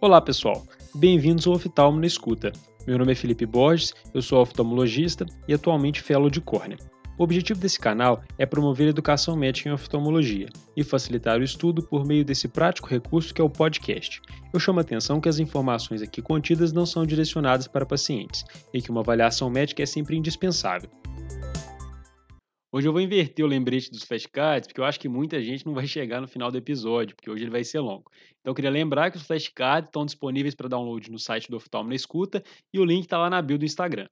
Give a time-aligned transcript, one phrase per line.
[0.00, 2.50] Olá pessoal, bem-vindos ao Oftalmo na Escuta.
[2.86, 6.76] Meu nome é Felipe Borges, eu sou oftalmologista e atualmente fellow de córnea.
[7.16, 12.04] O objetivo desse canal é promover educação médica em oftalmologia e facilitar o estudo por
[12.04, 14.20] meio desse prático recurso que é o podcast.
[14.52, 18.82] Eu chamo a atenção que as informações aqui contidas não são direcionadas para pacientes e
[18.82, 20.90] que uma avaliação médica é sempre indispensável.
[22.74, 25.74] Hoje eu vou inverter o lembrete dos flashcards, porque eu acho que muita gente não
[25.74, 28.10] vai chegar no final do episódio, porque hoje ele vai ser longo.
[28.40, 31.90] Então eu queria lembrar que os flashcards estão disponíveis para download no site do Oftalmo
[31.90, 34.08] na Escuta e o link está lá na bio do Instagram.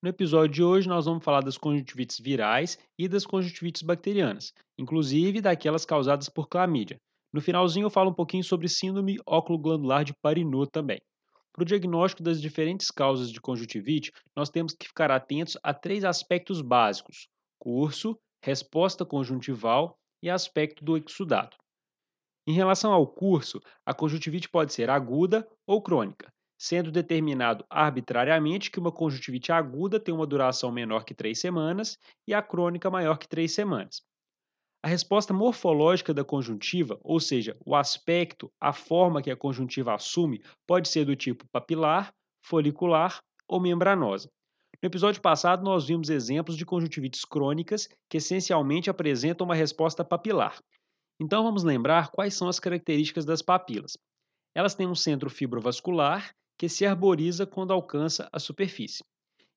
[0.00, 5.40] No episódio de hoje nós vamos falar das conjuntivites virais e das conjuntivites bacterianas, inclusive
[5.40, 7.00] daquelas causadas por clamídia.
[7.32, 11.00] No finalzinho eu falo um pouquinho sobre síndrome óculo-glandular de Parinot também.
[11.52, 16.04] Para o diagnóstico das diferentes causas de conjuntivite, nós temos que ficar atentos a três
[16.04, 17.26] aspectos básicos:
[17.58, 21.56] curso, resposta conjuntival e aspecto do exudado.
[22.46, 28.78] Em relação ao curso, a conjuntivite pode ser aguda ou crônica, sendo determinado arbitrariamente que
[28.78, 33.28] uma conjuntivite aguda tem uma duração menor que três semanas e a crônica maior que
[33.28, 34.02] três semanas.
[34.82, 40.40] A resposta morfológica da conjuntiva, ou seja, o aspecto, a forma que a conjuntiva assume,
[40.64, 42.12] pode ser do tipo papilar,
[42.44, 44.30] folicular ou membranosa.
[44.82, 50.58] No episódio passado, nós vimos exemplos de conjuntivites crônicas que essencialmente apresentam uma resposta papilar.
[51.18, 53.96] Então, vamos lembrar quais são as características das papilas.
[54.54, 59.02] Elas têm um centro fibrovascular que se arboriza quando alcança a superfície.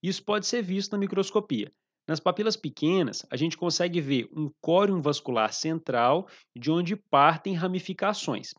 [0.02, 1.70] Isso pode ser visto na microscopia.
[2.08, 8.50] Nas papilas pequenas, a gente consegue ver um córium vascular central de onde partem ramificações.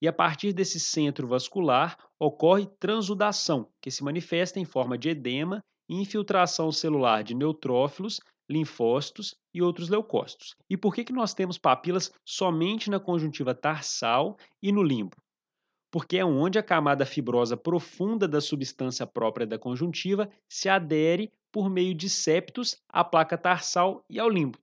[0.00, 5.62] E a partir desse centro vascular ocorre transudação, que se manifesta em forma de edema
[5.88, 10.54] infiltração celular de neutrófilos, linfócitos e outros leucócitos.
[10.68, 15.16] E por que, que nós temos papilas somente na conjuntiva tarsal e no limbo?
[15.90, 21.70] Porque é onde a camada fibrosa profunda da substância própria da conjuntiva se adere por
[21.70, 24.58] meio de septos à placa tarsal e ao limbo.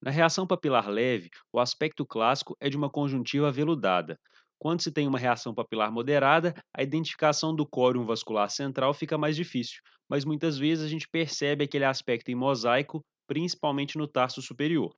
[0.00, 4.18] Na reação papilar leve, o aspecto clássico é de uma conjuntiva aveludada,
[4.62, 9.34] quando se tem uma reação papilar moderada, a identificação do córium vascular central fica mais
[9.34, 14.94] difícil, mas muitas vezes a gente percebe aquele aspecto em mosaico, principalmente no tarso superior.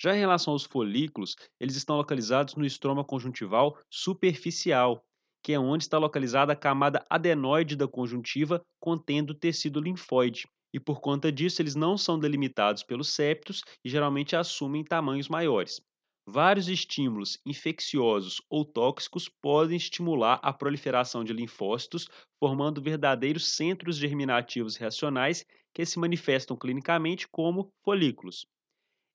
[0.00, 5.04] Já em relação aos folículos, eles estão localizados no estroma conjuntival superficial,
[5.42, 10.48] que é onde está localizada a camada adenoide da conjuntiva contendo tecido linfóide.
[10.72, 15.80] E por conta disso, eles não são delimitados pelos septos e geralmente assumem tamanhos maiores.
[16.26, 22.08] Vários estímulos infecciosos ou tóxicos podem estimular a proliferação de linfócitos,
[22.38, 28.46] formando verdadeiros centros germinativos reacionais que se manifestam clinicamente como folículos.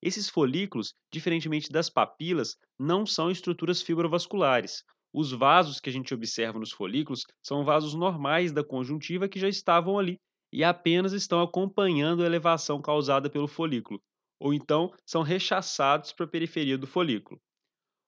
[0.02, 4.84] Esses folículos, diferentemente das papilas, não são estruturas fibrovasculares.
[5.12, 9.50] Os vasos que a gente observa nos folículos são vasos normais da conjuntiva que já
[9.50, 10.20] estavam ali
[10.54, 14.00] e apenas estão acompanhando a elevação causada pelo folículo
[14.40, 17.40] ou então são rechaçados para a periferia do folículo.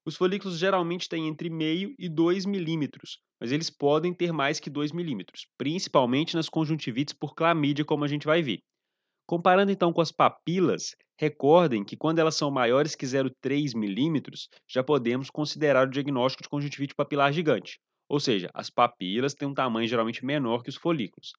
[0.06, 4.70] Os folículos geralmente têm entre meio e 2 milímetros, mas eles podem ter mais que
[4.70, 8.59] 2 milímetros, principalmente nas conjuntivites por clamídia, como a gente vai ver.
[9.28, 14.84] Comparando então com as papilas, recordem que quando elas são maiores que 0,3 milímetros, já
[14.84, 19.88] podemos considerar o diagnóstico de conjuntivite papilar gigante, ou seja, as papilas têm um tamanho
[19.88, 21.31] geralmente menor que os folículos.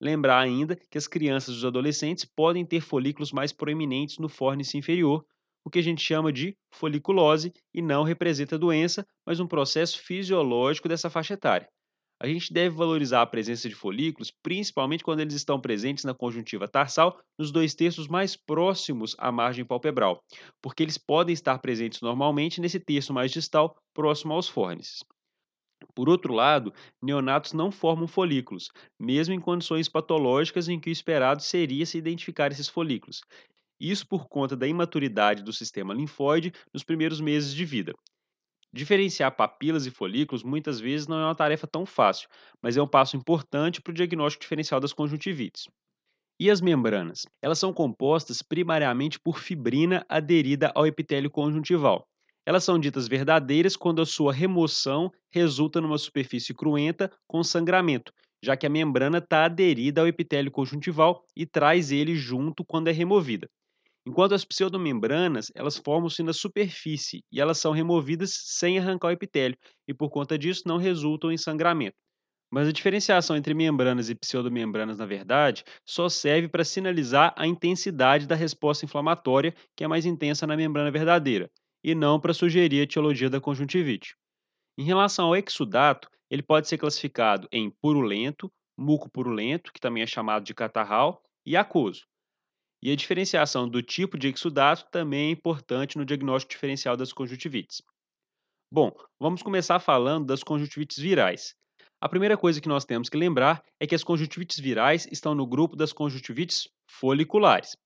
[0.00, 4.76] Lembrar ainda que as crianças e os adolescentes podem ter folículos mais proeminentes no fórnice
[4.76, 5.24] inferior,
[5.64, 10.88] o que a gente chama de foliculose e não representa doença, mas um processo fisiológico
[10.88, 11.68] dessa faixa etária.
[12.20, 16.66] A gente deve valorizar a presença de folículos, principalmente quando eles estão presentes na conjuntiva
[16.66, 20.22] tarsal, nos dois terços mais próximos à margem palpebral,
[20.62, 25.00] porque eles podem estar presentes normalmente nesse terço mais distal, próximo aos fórnices.
[25.94, 26.72] Por outro lado,
[27.02, 32.50] neonatos não formam folículos, mesmo em condições patológicas em que o esperado seria se identificar
[32.52, 33.20] esses folículos.
[33.80, 37.94] Isso por conta da imaturidade do sistema linfóide nos primeiros meses de vida.
[38.72, 42.28] Diferenciar papilas e folículos muitas vezes não é uma tarefa tão fácil,
[42.62, 45.66] mas é um passo importante para o diagnóstico diferencial das conjuntivites.
[46.38, 47.22] E as membranas?
[47.42, 52.06] Elas são compostas primariamente por fibrina aderida ao epitélio conjuntival.
[52.46, 58.56] Elas são ditas verdadeiras quando a sua remoção resulta numa superfície cruenta com sangramento, já
[58.56, 63.50] que a membrana está aderida ao epitélio conjuntival e traz ele junto quando é removida.
[64.06, 69.58] Enquanto as pseudomembranas, elas formam-se na superfície e elas são removidas sem arrancar o epitélio
[69.88, 71.96] e por conta disso não resultam em sangramento.
[72.48, 78.24] Mas a diferenciação entre membranas e pseudomembranas, na verdade, só serve para sinalizar a intensidade
[78.24, 81.50] da resposta inflamatória, que é mais intensa na membrana verdadeira
[81.86, 84.16] e não para sugerir a etiologia da conjuntivite.
[84.76, 90.06] Em relação ao exudato, ele pode ser classificado em purulento, muco purulento, que também é
[90.06, 92.04] chamado de catarral, e aquoso.
[92.82, 97.80] E a diferenciação do tipo de exudato também é importante no diagnóstico diferencial das conjuntivites.
[98.68, 98.90] Bom,
[99.20, 101.54] vamos começar falando das conjuntivites virais.
[102.00, 105.46] A primeira coisa que nós temos que lembrar é que as conjuntivites virais estão no
[105.46, 107.76] grupo das conjuntivites foliculares.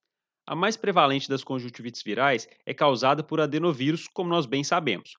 [0.51, 5.13] A mais prevalente das conjuntivites virais é causada por adenovírus, como nós bem sabemos.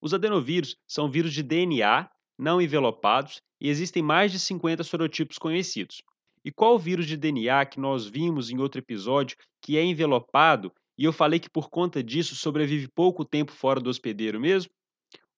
[0.00, 2.08] Os adenovírus são vírus de DNA
[2.38, 6.00] não envelopados e existem mais de 50 sorotipos conhecidos.
[6.44, 11.02] E qual vírus de DNA que nós vimos em outro episódio que é envelopado e
[11.02, 14.70] eu falei que por conta disso sobrevive pouco tempo fora do hospedeiro mesmo?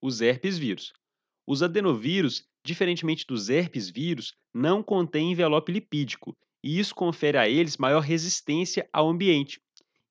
[0.03, 0.93] Os herpes vírus.
[1.47, 7.77] Os adenovírus, diferentemente dos herpes vírus, não contêm envelope lipídico e isso confere a eles
[7.77, 9.61] maior resistência ao ambiente,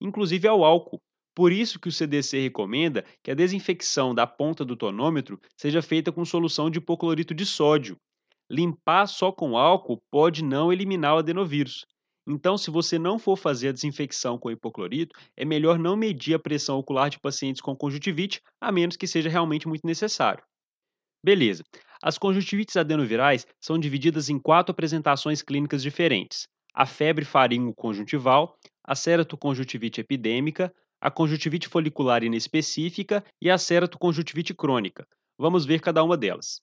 [0.00, 1.00] inclusive ao álcool.
[1.34, 6.10] Por isso que o CDC recomenda que a desinfecção da ponta do tonômetro seja feita
[6.10, 7.96] com solução de hipoclorito de sódio.
[8.50, 11.86] Limpar só com álcool pode não eliminar o adenovírus.
[12.26, 16.38] Então, se você não for fazer a desinfecção com hipoclorito, é melhor não medir a
[16.38, 20.42] pressão ocular de pacientes com conjuntivite, a menos que seja realmente muito necessário.
[21.24, 21.64] Beleza.
[22.02, 30.00] As conjuntivites adenovirais são divididas em quatro apresentações clínicas diferentes: a febre faringo-conjuntival, a ceratoconjuntivite
[30.00, 35.06] epidêmica, a conjuntivite folicular inespecífica e a ceratoconjuntivite crônica.
[35.38, 36.60] Vamos ver cada uma delas.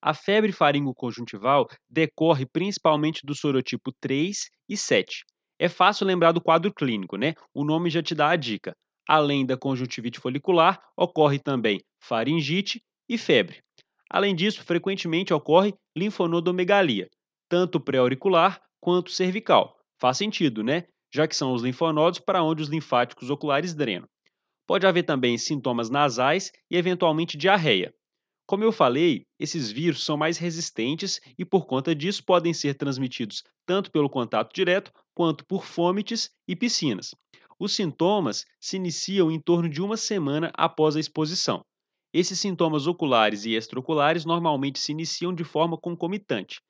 [0.00, 5.24] A febre faringo-conjuntival decorre principalmente do sorotipo 3 e 7.
[5.58, 7.34] É fácil lembrar do quadro clínico, né?
[7.52, 8.76] O nome já te dá a dica.
[9.08, 13.60] Além da conjuntivite folicular, ocorre também faringite e febre.
[14.10, 17.08] Além disso, frequentemente ocorre linfonodomegalia,
[17.48, 19.76] tanto pré-auricular quanto cervical.
[20.00, 20.84] Faz sentido, né?
[21.12, 24.08] Já que são os linfonodos para onde os linfáticos oculares drenam.
[24.66, 27.94] Pode haver também sintomas nasais e eventualmente diarreia.
[28.46, 33.42] Como eu falei, esses vírus são mais resistentes e, por conta disso, podem ser transmitidos
[33.66, 37.14] tanto pelo contato direto quanto por fômites e piscinas.
[37.58, 41.62] Os sintomas se iniciam em torno de uma semana após a exposição.
[42.12, 46.60] Esses sintomas oculares e extraoculares normalmente se iniciam de forma concomitante.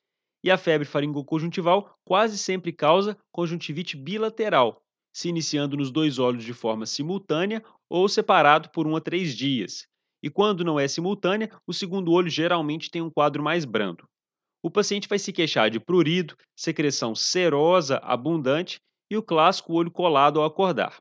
[0.43, 4.82] E a febre faringoconjuntival quase sempre causa conjuntivite bilateral,
[5.12, 9.87] se iniciando nos dois olhos de forma simultânea ou separado por um a três dias.
[10.23, 14.08] E quando não é simultânea, o segundo olho geralmente tem um quadro mais brando.
[14.62, 20.40] O paciente vai se queixar de prurido, secreção serosa abundante e o clássico olho colado
[20.40, 20.96] ao acordar.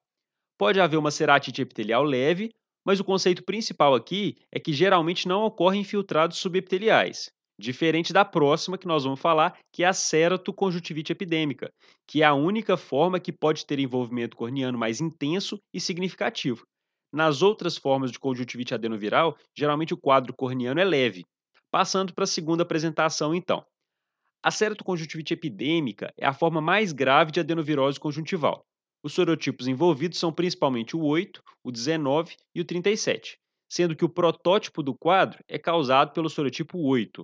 [0.57, 2.51] Pode haver uma ceratite epitelial leve
[2.87, 7.29] mas o conceito principal aqui é que geralmente não ocorrem infiltrados subepiteliais,
[7.59, 11.69] diferente da próxima que nós vamos falar, que é a ceratoconjuntivite epidêmica,
[12.07, 16.65] que é a única forma que pode ter envolvimento corneano mais intenso e significativo.
[17.11, 21.25] Nas outras formas de conjuntivite adenoviral, geralmente o quadro corneano é leve.
[21.69, 23.65] Passando para a segunda apresentação, então.
[24.41, 28.66] A ceratoconjuntivite epidêmica é a forma mais grave de adenovirose conjuntival.
[29.03, 33.37] Os sorotipos envolvidos são principalmente o 8, o 19 e o 37,
[33.69, 37.23] sendo que o protótipo do quadro é causado pelo sorotipo 8.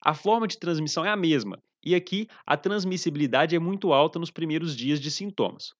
[0.00, 4.30] A forma de transmissão é a mesma, e aqui a transmissibilidade é muito alta nos
[4.30, 5.74] primeiros dias de sintomas.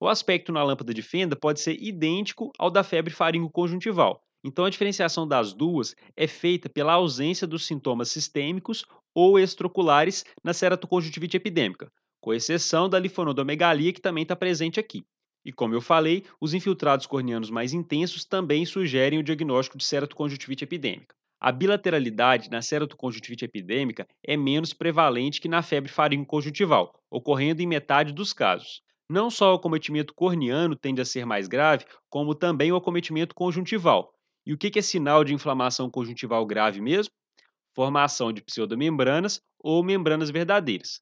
[0.00, 4.70] O aspecto na lâmpada de fenda pode ser idêntico ao da febre faringo-conjuntival, então a
[4.70, 11.92] diferenciação das duas é feita pela ausência dos sintomas sistêmicos ou extraoculares na ceratoconjuntivite epidêmica,
[12.20, 15.04] com exceção da linfonodomegalia, que também está presente aqui.
[15.44, 20.64] E como eu falei, os infiltrados corneanos mais intensos também sugerem o diagnóstico de ceratoconjuntivite
[20.64, 21.14] epidêmica.
[21.40, 28.12] A bilateralidade na ceratoconjuntivite epidêmica é menos prevalente que na febre faringoconjuntival, ocorrendo em metade
[28.12, 28.82] dos casos.
[29.08, 34.12] Não só o acometimento corneano tende a ser mais grave, como também o acometimento conjuntival.
[34.46, 37.12] E o que é sinal de inflamação conjuntival grave mesmo?
[37.74, 41.00] Formação de pseudomembranas ou membranas verdadeiras.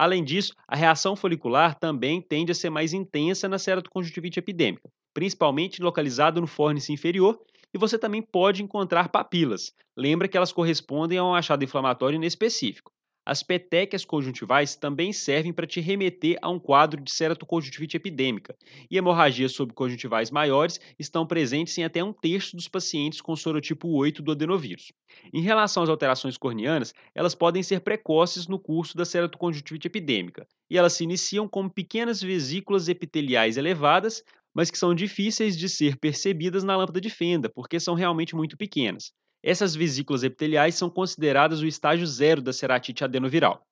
[0.00, 5.82] Além disso, a reação folicular também tende a ser mais intensa na ceratoconjuntivite epidêmica, principalmente
[5.82, 7.38] localizada no fórnice inferior,
[7.74, 9.74] e você também pode encontrar papilas.
[9.94, 12.90] Lembra que elas correspondem a um achado inflamatório inespecífico.
[13.24, 18.56] As petequias conjuntivais também servem para te remeter a um quadro de ceratoconjuntivite epidêmica,
[18.90, 24.22] e hemorragias subconjuntivais maiores estão presentes em até um terço dos pacientes com sorotipo 8
[24.22, 24.92] do adenovírus.
[25.32, 30.78] Em relação às alterações corneanas, elas podem ser precoces no curso da ceratoconjuntivite epidêmica, e
[30.78, 34.24] elas se iniciam como pequenas vesículas epiteliais elevadas,
[34.54, 38.56] mas que são difíceis de ser percebidas na lâmpada de fenda, porque são realmente muito
[38.56, 39.12] pequenas.
[39.42, 43.66] Essas vesículas epiteliais são consideradas o estágio zero da ceratite adenoviral.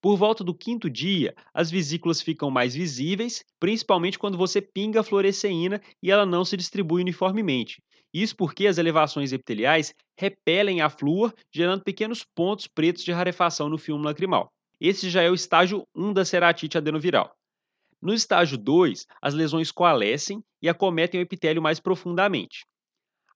[0.00, 5.02] Por volta do quinto dia, as vesículas ficam mais visíveis, principalmente quando você pinga a
[5.02, 7.82] fluoresceína e ela não se distribui uniformemente.
[8.14, 13.76] Isso porque as elevações epiteliais repelem a flúor, gerando pequenos pontos pretos de rarefação no
[13.76, 14.52] filme lacrimal.
[14.80, 17.34] Esse já é o estágio 1 da ceratite adenoviral.
[18.00, 22.64] No estágio 2, as lesões coalescem e acometem o epitélio mais profundamente.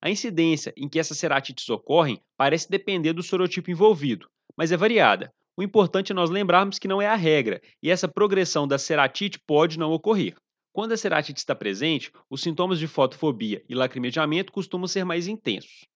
[0.05, 5.33] A incidência em que essas ceratites ocorrem parece depender do sorotipo envolvido, mas é variada.
[5.57, 9.39] O importante é nós lembrarmos que não é a regra, e essa progressão da ceratite
[9.47, 10.35] pode não ocorrer.
[10.73, 15.87] Quando a ceratite está presente, os sintomas de fotofobia e lacrimejamento costumam ser mais intensos.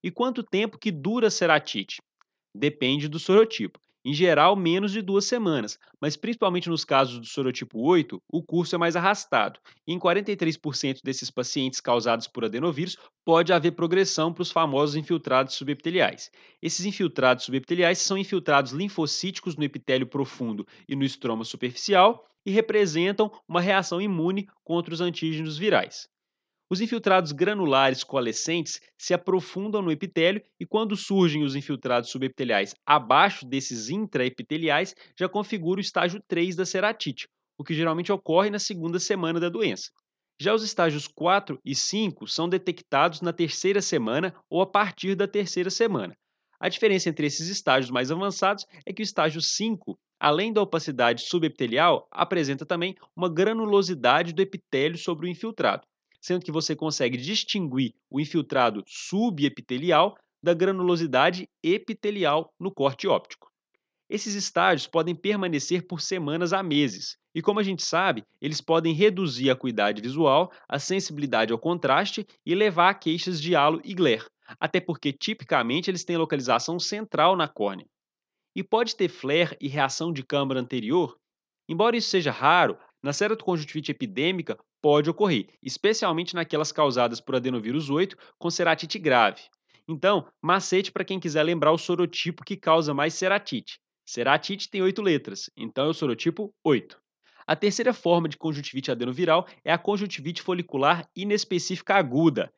[0.00, 1.96] E quanto tempo que dura a ceratite?
[2.54, 7.80] Depende do sorotipo em geral menos de duas semanas, mas principalmente nos casos do sorotipo
[7.80, 9.58] 8, o curso é mais arrastado.
[9.84, 16.30] Em 43% desses pacientes causados por adenovírus, pode haver progressão para os famosos infiltrados subepiteliais.
[16.62, 23.28] Esses infiltrados subepiteliais são infiltrados linfocíticos no epitélio profundo e no estroma superficial e representam
[23.48, 26.08] uma reação imune contra os antígenos virais.
[26.68, 33.46] Os infiltrados granulares coalescentes se aprofundam no epitélio e, quando surgem os infiltrados subepiteliais abaixo
[33.46, 38.98] desses intraepiteliais, já configura o estágio 3 da ceratite, o que geralmente ocorre na segunda
[38.98, 39.92] semana da doença.
[40.40, 45.28] Já os estágios 4 e 5 são detectados na terceira semana ou a partir da
[45.28, 46.16] terceira semana.
[46.58, 51.22] A diferença entre esses estágios mais avançados é que o estágio 5, além da opacidade
[51.22, 55.86] subepitelial, apresenta também uma granulosidade do epitélio sobre o infiltrado
[56.26, 63.48] sendo que você consegue distinguir o infiltrado subepitelial da granulosidade epitelial no corte óptico.
[64.10, 68.92] Esses estágios podem permanecer por semanas a meses, e como a gente sabe, eles podem
[68.92, 73.94] reduzir a acuidade visual, a sensibilidade ao contraste e levar a queixas de halo e
[73.94, 74.26] glare,
[74.58, 77.86] até porque tipicamente eles têm localização central na córnea.
[78.52, 81.16] E pode ter flare e reação de câmara anterior?
[81.68, 88.16] Embora isso seja raro, na ceratoconjuntivite epidêmica pode ocorrer, especialmente naquelas causadas por adenovírus 8
[88.38, 89.42] com ceratite grave.
[89.88, 93.80] Então, macete para quem quiser lembrar o sorotipo que causa mais ceratite.
[94.06, 96.96] Ceratite tem oito letras, então é o sorotipo 8.
[97.44, 102.48] A terceira forma de conjuntivite adenoviral é a conjuntivite folicular inespecífica aguda.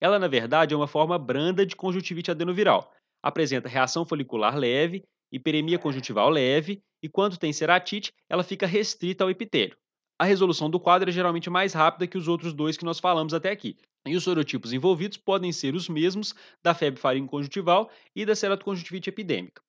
[0.00, 2.92] Ela, na verdade, é uma forma branda de conjuntivite adenoviral.
[3.22, 9.30] Apresenta reação folicular leve, hiperemia conjuntival leve e, quando tem ceratite, ela fica restrita ao
[9.30, 9.76] epitélio
[10.18, 13.32] a resolução do quadro é geralmente mais rápida que os outros dois que nós falamos
[13.32, 13.76] até aqui.
[14.04, 19.62] E os sorotipos envolvidos podem ser os mesmos da febre faringoconjuntival e da ceratoconjuntivite epidêmica.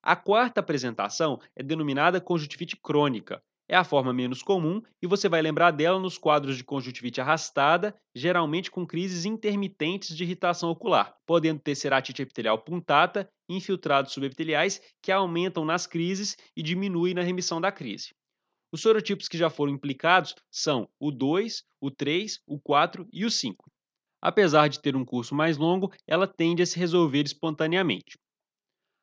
[0.00, 3.42] A quarta apresentação é denominada conjuntivite crônica.
[3.68, 7.94] É a forma menos comum e você vai lembrar dela nos quadros de conjuntivite arrastada,
[8.14, 15.12] geralmente com crises intermitentes de irritação ocular, podendo ter ceratite epitelial puntata infiltrados subepiteliais que
[15.12, 18.14] aumentam nas crises e diminuem na remissão da crise.
[18.70, 23.30] Os sorotipos que já foram implicados são o 2, o 3, o 4 e o
[23.30, 23.70] 5.
[24.20, 28.18] Apesar de ter um curso mais longo, ela tende a se resolver espontaneamente.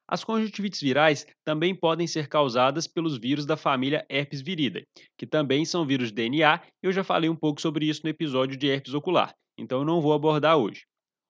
[0.07, 4.85] As conjuntivites virais também podem ser causadas pelos vírus da família Herpes viridae,
[5.17, 8.55] que também são vírus de DNA, eu já falei um pouco sobre isso no episódio
[8.55, 10.83] de herpes ocular, então eu não vou abordar hoje.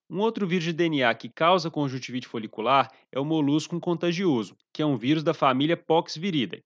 [0.10, 4.86] Um outro vírus de DNA que causa conjuntivite folicular é o molusco contagioso, que é
[4.86, 6.62] um vírus da família Pox viridae.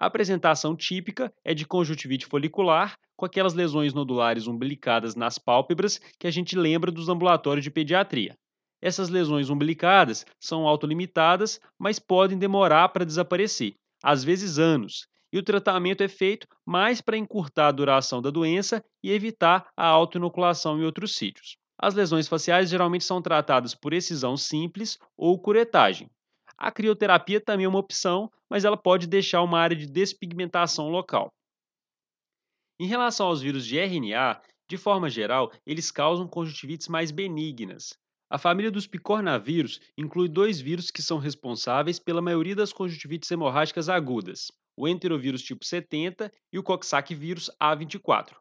[0.00, 6.28] A apresentação típica é de conjuntivite folicular, com aquelas lesões nodulares umbilicadas nas pálpebras que
[6.28, 8.36] a gente lembra dos ambulatórios de pediatria.
[8.80, 15.42] Essas lesões umbilicadas são autolimitadas, mas podem demorar para desaparecer, às vezes anos, e o
[15.42, 20.84] tratamento é feito mais para encurtar a duração da doença e evitar a autoinoculação em
[20.84, 21.56] outros sítios.
[21.76, 26.08] As lesões faciais geralmente são tratadas por excisão simples ou curetagem.
[26.58, 31.32] A crioterapia também é uma opção, mas ela pode deixar uma área de despigmentação local.
[32.80, 37.96] Em relação aos vírus de RNA, de forma geral, eles causam conjuntivites mais benignas.
[38.28, 43.88] A família dos picornavírus inclui dois vírus que são responsáveis pela maioria das conjuntivites hemorrágicas
[43.88, 48.34] agudas, o enterovírus tipo 70 e o Coxsackie vírus A24.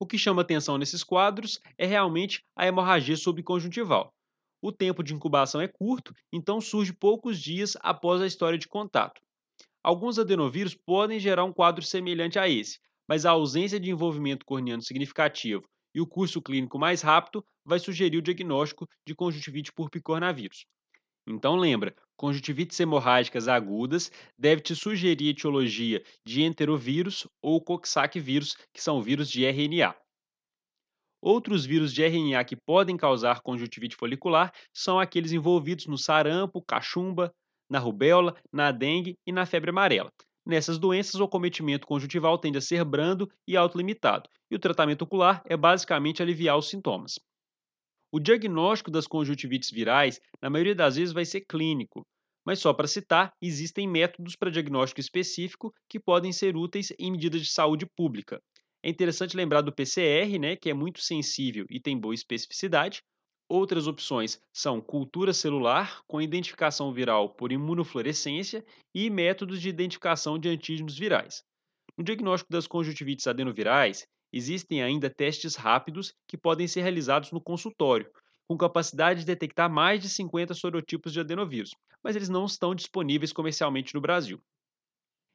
[0.00, 4.12] O que chama atenção nesses quadros é realmente a hemorragia subconjuntival,
[4.64, 9.20] o tempo de incubação é curto, então surge poucos dias após a história de contato.
[9.82, 14.80] Alguns adenovírus podem gerar um quadro semelhante a esse, mas a ausência de envolvimento corneano
[14.80, 20.64] significativo e o curso clínico mais rápido vai sugerir o diagnóstico de conjuntivite por picornavírus.
[21.26, 28.82] Então lembra, conjuntivites hemorrágicas agudas deve te sugerir etiologia de enterovírus ou Coxsackie vírus, que
[28.82, 29.94] são vírus de RNA.
[31.26, 37.32] Outros vírus de RNA que podem causar conjuntivite folicular são aqueles envolvidos no sarampo, cachumba,
[37.66, 40.12] na rubéola, na dengue e na febre amarela.
[40.44, 45.42] Nessas doenças, o acometimento conjuntival tende a ser brando e autolimitado, e o tratamento ocular
[45.46, 47.18] é basicamente aliviar os sintomas.
[48.12, 52.06] O diagnóstico das conjuntivites virais, na maioria das vezes, vai ser clínico,
[52.44, 57.40] mas só para citar, existem métodos para diagnóstico específico que podem ser úteis em medidas
[57.40, 58.38] de saúde pública.
[58.84, 63.02] É interessante lembrar do PCR, né, que é muito sensível e tem boa especificidade.
[63.48, 68.62] Outras opções são cultura celular, com identificação viral por imunofluorescência,
[68.94, 71.42] e métodos de identificação de antígenos virais.
[71.96, 78.10] No diagnóstico das conjuntivites adenovirais, existem ainda testes rápidos que podem ser realizados no consultório,
[78.46, 81.70] com capacidade de detectar mais de 50 sorotipos de adenovírus,
[82.02, 84.38] mas eles não estão disponíveis comercialmente no Brasil.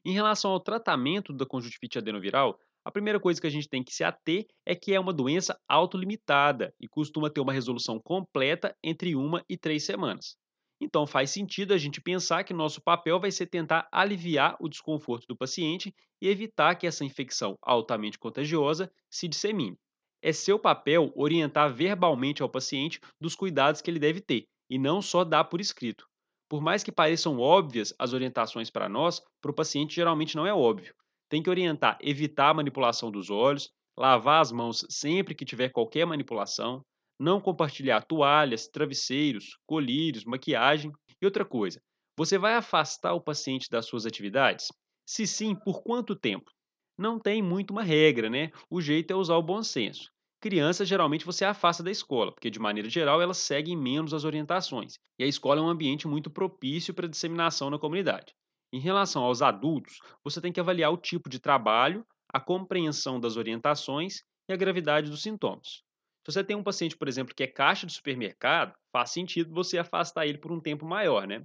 [0.06, 3.94] Em relação ao tratamento da conjuntivite adenoviral, a primeira coisa que a gente tem que
[3.94, 9.16] se ater é que é uma doença autolimitada e costuma ter uma resolução completa entre
[9.16, 10.36] uma e três semanas.
[10.82, 15.28] Então faz sentido a gente pensar que nosso papel vai ser tentar aliviar o desconforto
[15.28, 19.78] do paciente e evitar que essa infecção altamente contagiosa se dissemine.
[20.20, 25.00] É seu papel orientar verbalmente ao paciente dos cuidados que ele deve ter e não
[25.00, 26.08] só dar por escrito.
[26.50, 30.52] Por mais que pareçam óbvias as orientações para nós, para o paciente geralmente não é
[30.52, 30.96] óbvio.
[31.30, 36.06] Tem que orientar evitar a manipulação dos olhos, lavar as mãos sempre que tiver qualquer
[36.06, 36.82] manipulação,
[37.20, 41.82] não compartilhar toalhas, travesseiros, colírios, maquiagem e outra coisa.
[42.18, 44.68] Você vai afastar o paciente das suas atividades?
[45.06, 46.50] Se sim, por quanto tempo?
[46.98, 48.52] Não tem muito uma regra, né?
[48.70, 50.10] O jeito é usar o bom senso.
[50.42, 54.94] Crianças geralmente você afasta da escola, porque de maneira geral elas seguem menos as orientações.
[55.18, 58.34] E a escola é um ambiente muito propício para disseminação na comunidade.
[58.72, 63.36] Em relação aos adultos, você tem que avaliar o tipo de trabalho, a compreensão das
[63.36, 65.84] orientações e a gravidade dos sintomas.
[66.24, 69.80] Se você tem um paciente, por exemplo, que é caixa de supermercado, faz sentido você
[69.80, 71.44] afastar ele por um tempo maior, né?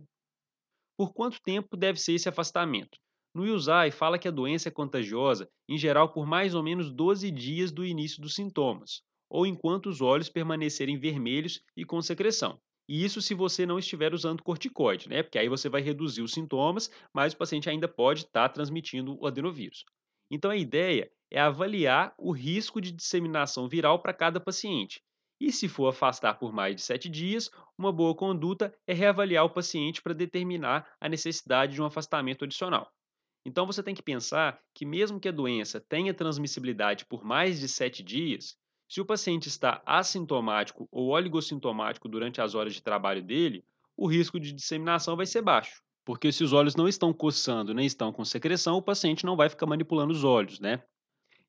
[0.98, 2.98] Por quanto tempo deve ser esse afastamento?
[3.34, 7.30] No USAI fala que a doença é contagiosa, em geral, por mais ou menos 12
[7.30, 12.60] dias do início dos sintomas, ou enquanto os olhos permanecerem vermelhos e com secreção.
[12.88, 15.22] E isso se você não estiver usando corticoide, né?
[15.22, 19.18] Porque aí você vai reduzir os sintomas, mas o paciente ainda pode estar tá transmitindo
[19.20, 19.84] o adenovírus.
[20.30, 25.02] Então a ideia é avaliar o risco de disseminação viral para cada paciente.
[25.40, 29.50] E se for afastar por mais de sete dias, uma boa conduta é reavaliar o
[29.50, 32.90] paciente para determinar a necessidade de um afastamento adicional.
[33.46, 37.68] Então você tem que pensar que, mesmo que a doença tenha transmissibilidade por mais de
[37.68, 38.56] sete dias,
[38.88, 43.64] se o paciente está assintomático ou oligossintomático durante as horas de trabalho dele,
[43.96, 45.82] o risco de disseminação vai ser baixo.
[46.04, 49.48] Porque se os olhos não estão coçando nem estão com secreção, o paciente não vai
[49.48, 50.82] ficar manipulando os olhos, né?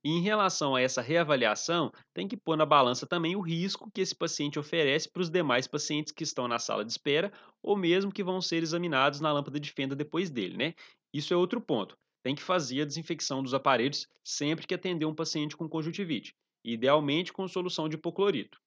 [0.03, 4.01] E em relação a essa reavaliação, tem que pôr na balança também o risco que
[4.01, 8.11] esse paciente oferece para os demais pacientes que estão na sala de espera ou mesmo
[8.11, 10.75] que vão ser examinados na lâmpada de fenda depois dele, né?
[11.11, 11.97] Isso é outro ponto.
[12.21, 16.35] Tem que fazer a desinfecção dos aparelhos sempre que atender um paciente com conjuntivite,
[16.73, 18.59] idealmente com solução de hipoclorito.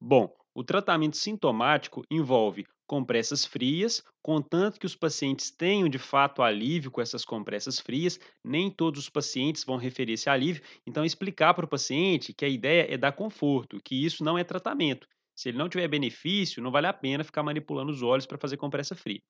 [0.00, 6.90] Bom, o tratamento sintomático envolve compressas frias, contanto que os pacientes tenham de fato alívio
[6.90, 8.18] com essas compressas frias.
[8.44, 12.48] Nem todos os pacientes vão referir esse alívio, então explicar para o paciente que a
[12.48, 15.06] ideia é dar conforto, que isso não é tratamento.
[15.36, 18.56] Se ele não tiver benefício, não vale a pena ficar manipulando os olhos para fazer
[18.56, 19.22] compressa fria.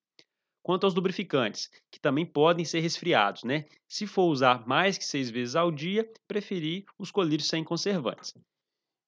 [0.62, 3.64] Quanto aos lubrificantes, que também podem ser resfriados, né?
[3.88, 8.35] Se for usar mais que seis vezes ao dia, preferir os colírios sem conservantes.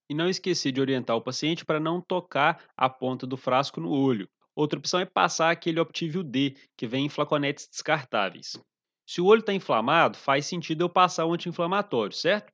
[0.08, 3.90] E não esquecer de orientar o paciente para não tocar a ponta do frasco no
[3.90, 4.28] olho.
[4.54, 8.58] Outra opção é passar aquele Optivio D, que vem em flaconetes descartáveis.
[9.06, 12.52] Se o olho está inflamado, faz sentido eu passar o anti-inflamatório, certo?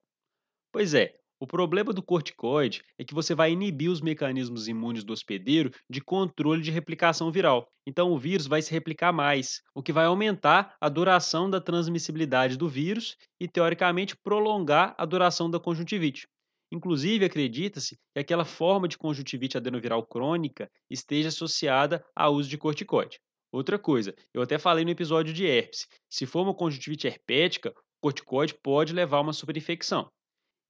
[0.73, 5.13] Pois é, o problema do corticoide é que você vai inibir os mecanismos imunes do
[5.13, 7.69] hospedeiro de controle de replicação viral.
[7.87, 12.57] Então, o vírus vai se replicar mais, o que vai aumentar a duração da transmissibilidade
[12.57, 16.27] do vírus e, teoricamente, prolongar a duração da conjuntivite.
[16.73, 23.21] Inclusive, acredita-se que aquela forma de conjuntivite adenoviral crônica esteja associada ao uso de corticoide.
[23.51, 28.01] Outra coisa, eu até falei no episódio de herpes, se for uma conjuntivite herpética, o
[28.03, 30.11] corticoide pode levar a uma superinfecção.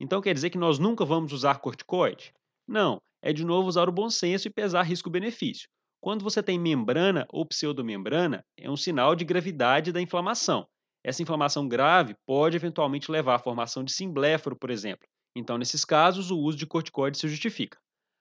[0.00, 2.32] Então quer dizer que nós nunca vamos usar corticoide?
[2.66, 5.68] Não, é de novo usar o bom senso e pesar risco-benefício.
[6.00, 10.66] Quando você tem membrana ou pseudomembrana, é um sinal de gravidade da inflamação.
[11.04, 15.08] Essa inflamação grave pode eventualmente levar à formação de simbléforo, por exemplo.
[15.34, 17.78] Então, nesses casos, o uso de corticoide se justifica.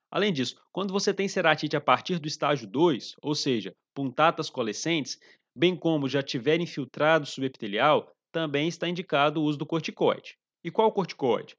[0.09, 5.19] Além disso, quando você tem ceratite a partir do estágio 2, ou seja, puntatas coalescentes,
[5.55, 10.37] bem como já tiver infiltrado subepitelial, também está indicado o uso do corticoide.
[10.63, 11.55] E qual corticoide?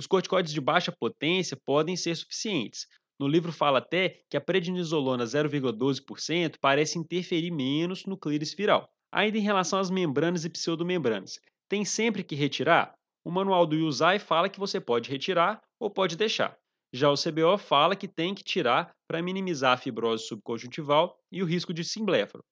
[0.00, 2.86] Os corticoides de baixa potência podem ser suficientes.
[3.18, 8.88] No livro fala até que a prednisolona 0,12% parece interferir menos no clíris viral.
[9.12, 12.94] Ainda em relação às membranas e pseudomembranas, tem sempre que retirar?
[13.22, 16.56] O manual do USAI fala que você pode retirar ou pode deixar.
[16.94, 21.46] Já o CBO fala que tem que tirar para minimizar a fibrose subconjuntival e o
[21.46, 22.42] risco de simbléfaro.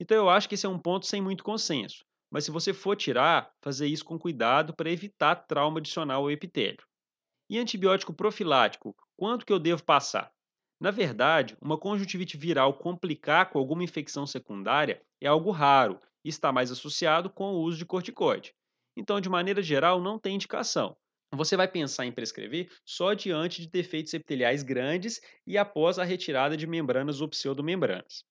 [0.00, 2.02] Então eu acho que esse é um ponto sem muito consenso.
[2.32, 6.82] Mas se você for tirar, fazer isso com cuidado para evitar trauma adicional ao epitélio.
[7.54, 10.32] E antibiótico profilático, quanto que eu devo passar?
[10.80, 16.50] Na verdade, uma conjuntivite viral complicar com alguma infecção secundária é algo raro e está
[16.50, 18.52] mais associado com o uso de corticoide.
[18.96, 20.96] Então, de maneira geral, não tem indicação.
[21.32, 26.56] Você vai pensar em prescrever só diante de defeitos epiteliais grandes e após a retirada
[26.56, 28.24] de membranas ou pseudomembranas.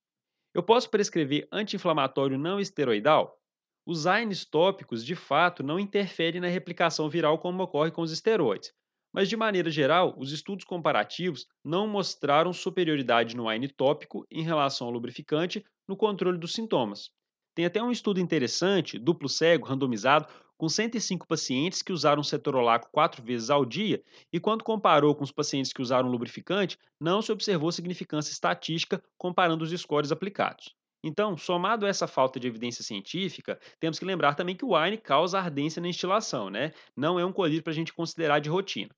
[0.54, 3.40] Eu posso prescrever anti-inflamatório não esteroidal?
[3.86, 8.74] Os AINES tópicos, de fato, não interferem na replicação viral como ocorre com os esteroides,
[9.14, 14.88] mas de maneira geral, os estudos comparativos não mostraram superioridade no AINE tópico em relação
[14.88, 17.12] ao lubrificante no controle dos sintomas.
[17.56, 23.22] Tem até um estudo interessante, duplo cego, randomizado, com 105 pacientes que usaram cetorolaco quatro
[23.22, 27.72] vezes ao dia, e quando comparou com os pacientes que usaram lubrificante, não se observou
[27.72, 30.74] significância estatística comparando os scores aplicados.
[31.04, 34.98] Então, somado a essa falta de evidência científica, temos que lembrar também que o wine
[34.98, 36.72] causa ardência na instilação, né?
[36.96, 38.96] Não é um colírio para a gente considerar de rotina.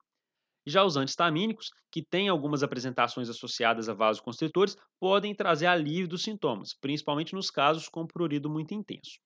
[0.65, 6.73] Já os antistamínicos, que têm algumas apresentações associadas a vasoconstritores, podem trazer alívio dos sintomas,
[6.73, 9.19] principalmente nos casos com prurido muito intenso.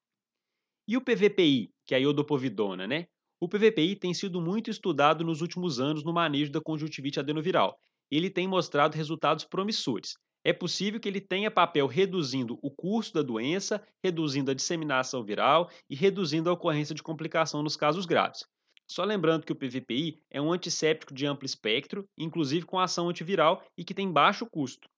[0.88, 3.06] E o PVPI, que é a iodopovidona, né?
[3.40, 7.80] O PVPI tem sido muito estudado nos últimos anos no manejo da conjuntivite adenoviral.
[8.12, 10.14] Ele tem mostrado resultados promissores.
[10.44, 15.70] É possível que ele tenha papel reduzindo o curso da doença, reduzindo a disseminação viral
[15.90, 18.44] e reduzindo a ocorrência de complicação nos casos graves.
[18.90, 23.64] Só lembrando que o PVPI é um antisséptico de amplo espectro, inclusive com ação antiviral
[23.78, 24.90] e que tem baixo custo.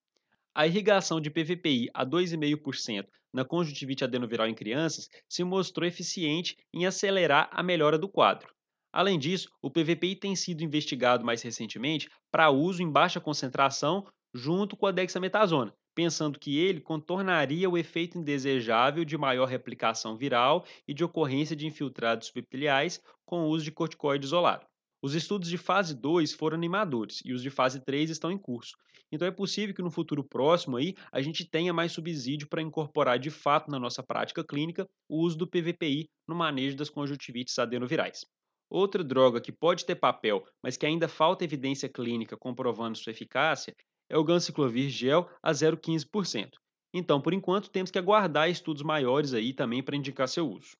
[0.54, 6.86] A irrigação de PVPI a 2,5% na conjuntivite adenoviral em crianças se mostrou eficiente em
[6.86, 8.48] acelerar a melhora do quadro.
[8.90, 14.74] Além disso, o PVPI tem sido investigado mais recentemente para uso em baixa concentração junto
[14.74, 20.94] com a dexametasona, pensando que ele contornaria o efeito indesejável de maior replicação viral e
[20.94, 24.66] de ocorrência de infiltrados subepiteliais com o uso de corticoide isolado.
[25.02, 28.76] Os estudos de fase 2 foram animadores e os de fase 3 estão em curso.
[29.10, 33.18] Então é possível que no futuro próximo aí a gente tenha mais subsídio para incorporar
[33.18, 38.24] de fato na nossa prática clínica o uso do PVPI no manejo das conjuntivites adenovirais.
[38.70, 43.74] Outra droga que pode ter papel, mas que ainda falta evidência clínica comprovando sua eficácia,
[44.12, 46.50] é o ganciclovir gel a 0,15%.
[46.94, 50.76] Então, por enquanto, temos que aguardar estudos maiores aí também para indicar seu uso.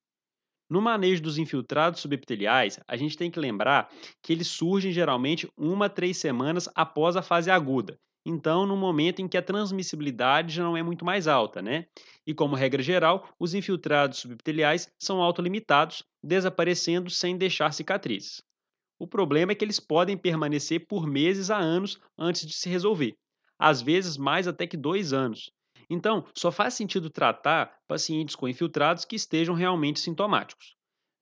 [0.69, 3.91] No manejo dos infiltrados subepiteliais, a gente tem que lembrar
[4.23, 7.99] que eles surgem geralmente uma a três semanas após a fase aguda.
[8.25, 11.87] Então, no momento em que a transmissibilidade já não é muito mais alta, né?
[12.27, 18.43] E como regra geral, os infiltrados subepiteliais são autolimitados, desaparecendo sem deixar cicatrizes.
[18.99, 23.17] O problema é que eles podem permanecer por meses a anos antes de se resolver,
[23.63, 25.53] às vezes mais até que dois anos.
[25.89, 30.75] Então, só faz sentido tratar pacientes com infiltrados que estejam realmente sintomáticos.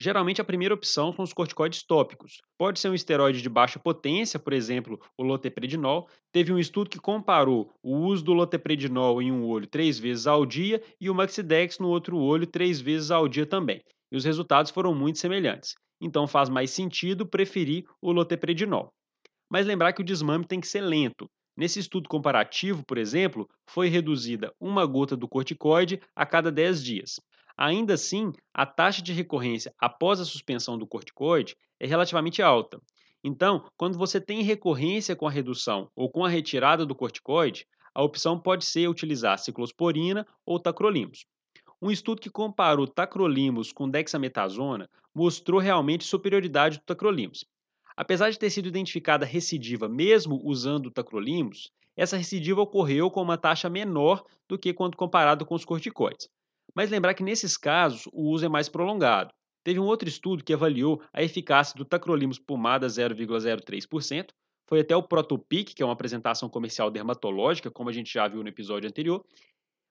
[0.03, 2.41] Geralmente, a primeira opção são os corticoides tópicos.
[2.57, 6.09] Pode ser um esteroide de baixa potência, por exemplo, o lotepredinol.
[6.33, 10.47] Teve um estudo que comparou o uso do lotepredinol em um olho três vezes ao
[10.47, 13.83] dia e o Maxidex no outro olho três vezes ao dia também.
[14.11, 15.75] E os resultados foram muito semelhantes.
[16.01, 18.89] Então, faz mais sentido preferir o lotepredinol.
[19.53, 21.29] Mas lembrar que o desmame tem que ser lento.
[21.61, 27.21] Nesse estudo comparativo, por exemplo, foi reduzida uma gota do corticoide a cada 10 dias.
[27.55, 32.81] Ainda assim, a taxa de recorrência após a suspensão do corticoide é relativamente alta.
[33.23, 38.03] Então, quando você tem recorrência com a redução ou com a retirada do corticoide, a
[38.03, 41.27] opção pode ser utilizar ciclosporina ou tacrolimus.
[41.83, 47.45] Um estudo que comparou tacrolimus com dexametasona mostrou realmente superioridade do tacrolimus.
[48.01, 53.37] Apesar de ter sido identificada recidiva mesmo usando o tacrolimus, essa recidiva ocorreu com uma
[53.37, 56.27] taxa menor do que quando comparado com os corticoides.
[56.75, 59.35] Mas lembrar que nesses casos o uso é mais prolongado.
[59.63, 64.31] Teve um outro estudo que avaliou a eficácia do tacrolimus pomada 0,03%,
[64.67, 68.43] foi até o Protopic, que é uma apresentação comercial dermatológica, como a gente já viu
[68.43, 69.23] no episódio anterior.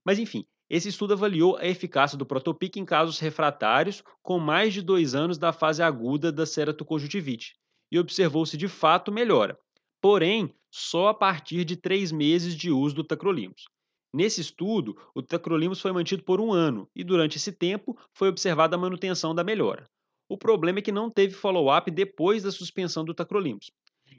[0.04, 4.82] Mas enfim, esse estudo avaliou a eficácia do Protopic em casos refratários com mais de
[4.82, 7.54] dois anos da fase aguda da ceratoconjuntivite
[7.92, 9.58] e observou-se de fato melhora,
[10.02, 13.66] porém só a partir de três meses de uso do tacrolimus.
[14.14, 18.76] Nesse estudo, o tacrolimus foi mantido por um ano e durante esse tempo foi observada
[18.76, 19.88] a manutenção da melhora.
[20.28, 23.72] O problema é que não teve follow-up depois da suspensão do tacrolimus.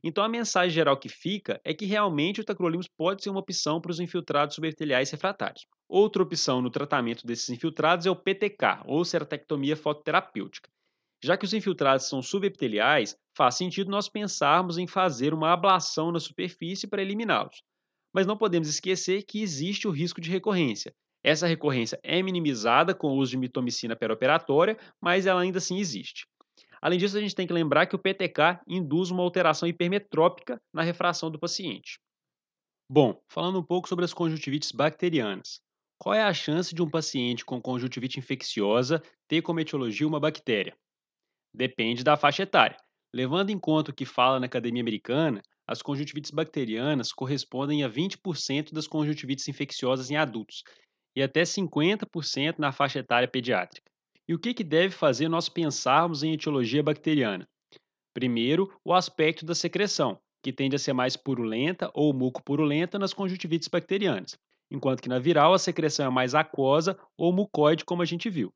[0.03, 3.81] Então a mensagem geral que fica é que realmente o tacrolimus pode ser uma opção
[3.81, 5.67] para os infiltrados subepiteliais refratários.
[5.89, 10.71] Outra opção no tratamento desses infiltrados é o PTK, ou ceratectomia fototerapêutica.
[11.23, 16.19] Já que os infiltrados são subepiteliais, faz sentido nós pensarmos em fazer uma ablação na
[16.19, 17.63] superfície para eliminá-los.
[18.13, 20.95] Mas não podemos esquecer que existe o risco de recorrência.
[21.23, 26.27] Essa recorrência é minimizada com o uso de mitomicina perioperatória, mas ela ainda assim existe.
[26.81, 30.83] Além disso, a gente tem que lembrar que o PTK induz uma alteração hipermetrópica na
[30.83, 32.01] refração do paciente.
[32.91, 35.61] Bom, falando um pouco sobre as conjuntivites bacterianas.
[35.99, 40.75] Qual é a chance de um paciente com conjuntivite infecciosa ter como etiologia uma bactéria?
[41.53, 42.77] Depende da faixa etária.
[43.13, 48.73] Levando em conta o que fala na Academia Americana, as conjuntivites bacterianas correspondem a 20%
[48.73, 50.63] das conjuntivites infecciosas em adultos
[51.15, 53.91] e até 50% na faixa etária pediátrica.
[54.29, 57.49] E o que, que deve fazer nós pensarmos em etiologia bacteriana?
[58.15, 63.69] Primeiro, o aspecto da secreção, que tende a ser mais purulenta ou mucopurulenta nas conjuntivites
[63.69, 64.39] bacterianas,
[64.71, 68.53] enquanto que na viral a secreção é mais aquosa ou mucoide, como a gente viu.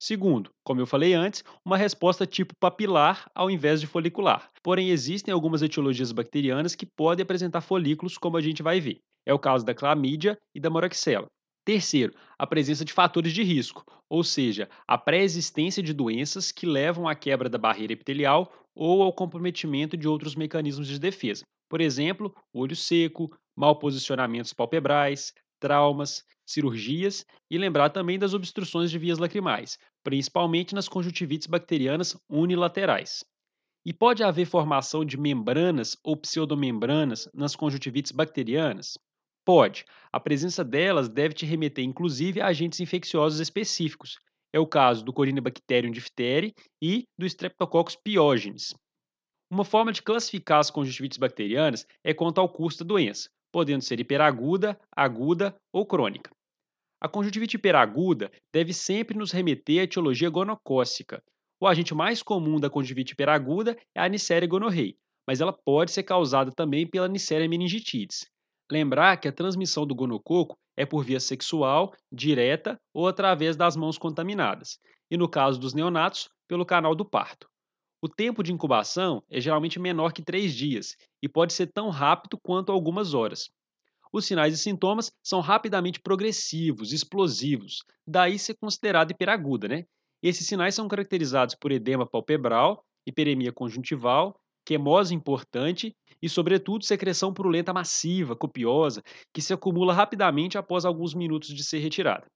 [0.00, 4.48] Segundo, como eu falei antes, uma resposta tipo papilar ao invés de folicular.
[4.62, 9.00] Porém, existem algumas etiologias bacterianas que podem apresentar folículos, como a gente vai ver.
[9.26, 11.26] É o caso da clamídia e da moraxella.
[11.64, 17.06] Terceiro, a presença de fatores de risco, ou seja, a pré-existência de doenças que levam
[17.06, 21.42] à quebra da barreira epitelial ou ao comprometimento de outros mecanismos de defesa.
[21.68, 28.98] Por exemplo, olho seco, mal posicionamentos palpebrais, traumas, cirurgias e lembrar também das obstruções de
[28.98, 33.24] vias lacrimais, principalmente nas conjuntivites bacterianas unilaterais.
[33.84, 38.98] E pode haver formação de membranas ou pseudomembranas nas conjuntivites bacterianas?
[39.44, 39.84] Pode.
[40.12, 44.18] A presença delas deve te remeter inclusive a agentes infecciosos específicos.
[44.52, 48.74] É o caso do Corynebacterium diphtheriae e do Streptococcus pyogenes.
[49.50, 54.00] Uma forma de classificar as conjuntivites bacterianas é quanto ao curso da doença, podendo ser
[54.00, 56.30] hiperaguda, aguda ou crônica.
[57.00, 61.22] A conjuntivite hiperaguda deve sempre nos remeter à etiologia gonocócica.
[61.60, 66.02] O agente mais comum da conjuntivite hiperaguda é a Neisseria gonorrhei, mas ela pode ser
[66.02, 68.26] causada também pela Neisseria meningitidis.
[68.70, 73.96] Lembrar que a transmissão do gonococo é por via sexual, direta ou através das mãos
[73.96, 74.78] contaminadas,
[75.10, 77.48] e no caso dos neonatos, pelo canal do parto.
[78.00, 82.38] O tempo de incubação é geralmente menor que três dias e pode ser tão rápido
[82.40, 83.50] quanto algumas horas.
[84.12, 89.66] Os sinais e sintomas são rapidamente progressivos, explosivos, daí ser considerado hiperaguda.
[89.66, 89.84] Né?
[90.22, 97.72] Esses sinais são caracterizados por edema palpebral, hiperemia conjuntival, quemose importante e, sobretudo, secreção purulenta
[97.72, 102.26] massiva, copiosa, que se acumula rapidamente após alguns minutos de ser retirada.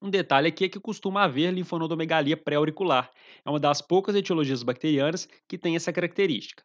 [0.00, 3.10] Um detalhe aqui é que costuma haver linfonodomegalia pré-auricular.
[3.44, 6.62] É uma das poucas etiologias bacterianas que tem essa característica.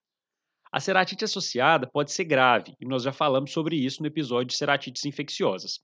[0.72, 4.58] A ceratite associada pode ser grave, e nós já falamos sobre isso no episódio de
[4.58, 5.80] ceratites infecciosas.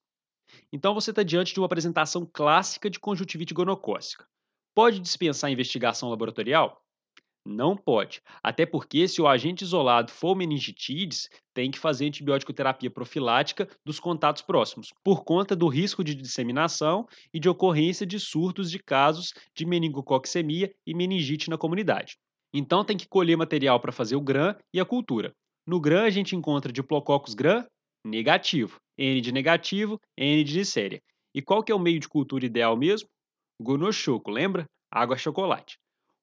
[0.72, 4.28] Então você está diante de uma apresentação clássica de conjuntivite gonocócica.
[4.76, 6.85] Pode dispensar investigação laboratorial?
[7.48, 8.22] Não pode.
[8.42, 14.00] Até porque, se o agente isolado for meningitidis, tem que fazer antibiótico terapia profilática dos
[14.00, 19.32] contatos próximos, por conta do risco de disseminação e de ocorrência de surtos de casos
[19.54, 22.18] de meningococcemia e meningite na comunidade.
[22.52, 25.32] Então, tem que colher material para fazer o GRAM e a cultura.
[25.68, 27.66] No GRAM, a gente encontra Diplococcus GRAM
[28.04, 31.02] negativo, N de negativo, N de Neisseria.
[31.34, 33.10] E qual que é o meio de cultura ideal mesmo?
[33.62, 34.66] Gonochoco, lembra?
[34.92, 35.78] Água-chocolate.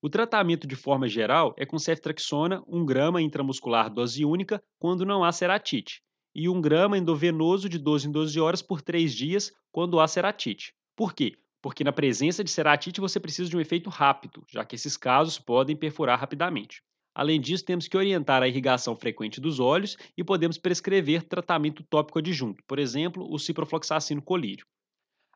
[0.04, 5.22] O tratamento de forma geral é com ceftriaxona 1 grama intramuscular dose única quando não
[5.22, 6.02] há ceratite
[6.34, 10.74] e 1 grama endovenoso de 12 em 12 horas por 3 dias quando há ceratite.
[10.96, 11.34] Por quê?
[11.62, 15.38] Porque na presença de ceratite você precisa de um efeito rápido, já que esses casos
[15.38, 16.82] podem perfurar rapidamente.
[17.14, 22.18] Além disso, temos que orientar a irrigação frequente dos olhos e podemos prescrever tratamento tópico
[22.18, 24.66] adjunto, por exemplo, o ciprofloxacino colírio.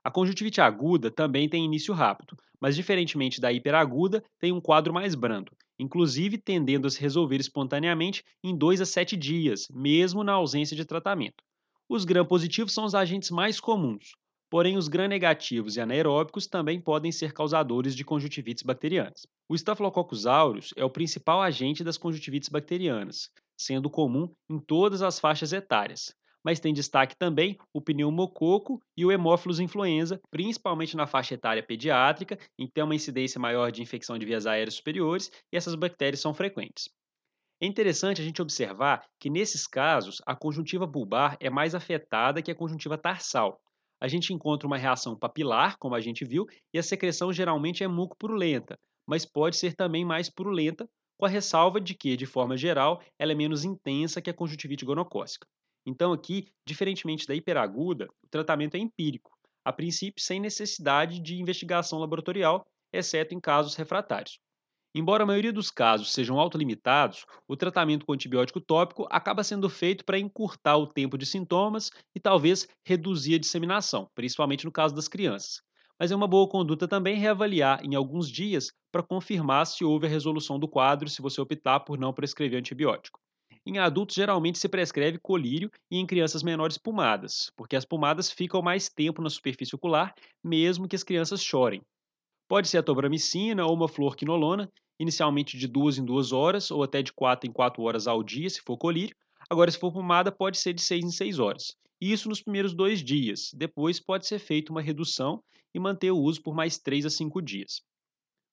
[0.06, 5.16] A conjuntivite aguda também tem início rápido, mas diferentemente da hiperaguda, tem um quadro mais
[5.16, 10.76] brando, inclusive tendendo a se resolver espontaneamente em 2 a 7 dias, mesmo na ausência
[10.76, 11.42] de tratamento.
[11.88, 14.12] Os gram-positivos são os agentes mais comuns,
[14.48, 19.26] porém os gram-negativos e anaeróbicos também podem ser causadores de conjuntivites bacterianas.
[19.48, 25.18] O Staphylococcus aureus é o principal agente das conjuntivites bacterianas, sendo comum em todas as
[25.18, 26.14] faixas etárias,
[26.46, 32.38] mas tem destaque também o pneumococo e o hemófilos influenza, principalmente na faixa etária pediátrica,
[32.56, 36.32] em que uma incidência maior de infecção de vias aéreas superiores e essas bactérias são
[36.32, 36.88] frequentes.
[37.60, 42.52] É interessante a gente observar que nesses casos a conjuntiva bulbar é mais afetada que
[42.52, 43.60] a conjuntiva tarsal.
[44.00, 47.88] A gente encontra uma reação papilar, como a gente viu, e a secreção geralmente é
[47.88, 53.02] mucopurulenta, mas pode ser também mais purulenta, com a ressalva de que, de forma geral,
[53.18, 55.44] ela é menos intensa que a conjuntivite gonocócica.
[55.86, 59.30] Então, aqui, diferentemente da hiperaguda, o tratamento é empírico,
[59.64, 64.38] a princípio sem necessidade de investigação laboratorial, exceto em casos refratários.
[64.94, 70.04] Embora a maioria dos casos sejam autolimitados, o tratamento com antibiótico tópico acaba sendo feito
[70.04, 75.06] para encurtar o tempo de sintomas e talvez reduzir a disseminação, principalmente no caso das
[75.08, 75.60] crianças.
[76.00, 80.10] Mas é uma boa conduta também reavaliar em alguns dias para confirmar se houve a
[80.10, 83.20] resolução do quadro se você optar por não prescrever antibiótico.
[83.68, 88.62] Em adultos, geralmente se prescreve colírio e em crianças menores, pomadas, porque as pomadas ficam
[88.62, 91.82] mais tempo na superfície ocular, mesmo que as crianças chorem.
[92.48, 97.02] Pode ser a tobramicina ou uma fluorquinolona, inicialmente de duas em duas horas, ou até
[97.02, 99.16] de quatro em quatro horas ao dia, se for colírio.
[99.50, 101.74] Agora, se for pomada, pode ser de seis em seis horas.
[102.00, 103.50] Isso nos primeiros dois dias.
[103.52, 105.42] Depois pode ser feita uma redução
[105.74, 107.82] e manter o uso por mais três a cinco dias.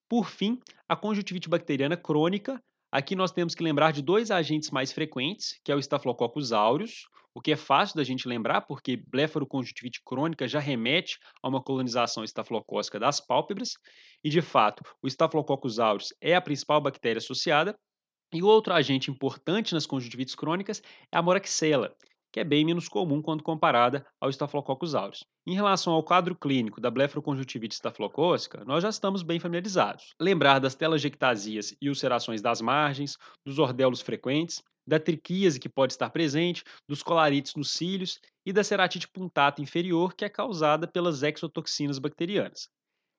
[0.10, 2.60] Por fim, a conjuntivite bacteriana crônica
[2.94, 7.08] Aqui nós temos que lembrar de dois agentes mais frequentes, que é o Staphylococcus aureus,
[7.34, 12.24] o que é fácil da gente lembrar, porque blefaroconjuntivite crônica já remete a uma colonização
[12.24, 13.80] estafilocócica das pálpebras,
[14.24, 17.76] e de fato, o Staphylococcus aureus é a principal bactéria associada.
[18.32, 20.80] E outro agente importante nas conjuntivites crônicas
[21.12, 21.96] é a moraxella,
[22.34, 25.24] que é bem menos comum quando comparada ao Staphylococcus aureus.
[25.46, 30.16] Em relação ao quadro clínico da blefaroconjuntivite estafilocócica, nós já estamos bem familiarizados.
[30.20, 36.10] Lembrar das telangiectasias e ulcerações das margens, dos ordelos frequentes, da triquíase que pode estar
[36.10, 42.00] presente, dos colarites nos cílios e da ceratite puntata inferior, que é causada pelas exotoxinas
[42.00, 42.68] bacterianas.